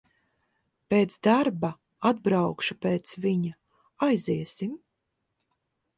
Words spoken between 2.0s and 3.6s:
atbraukšu pēc viņa,